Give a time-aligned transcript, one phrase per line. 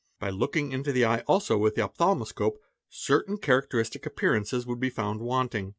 [0.19, 2.57] By looking into the eye also with the opthalmoscope
[2.89, 5.69] certain characteristic appear 4 ances would be found wanting.